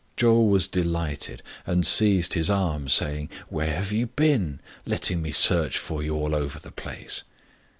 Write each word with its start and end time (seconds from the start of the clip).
Chou 0.17 0.41
was 0.47 0.67
delighted, 0.67 1.43
and 1.63 1.85
seized 1.85 2.33
his 2.33 2.49
arm, 2.49 2.89
saying," 2.89 3.29
Where 3.49 3.71
have 3.75 3.91
you 3.91 4.07
58 4.07 4.07
STRANGE 4.07 4.15
STORIES 4.15 4.57
been? 4.57 4.61
letting 4.91 5.21
me 5.21 5.31
search 5.31 5.77
for 5.77 6.01
you 6.01 6.15
all 6.15 6.33
over 6.33 6.57
the 6.57 6.71
place." 6.71 7.21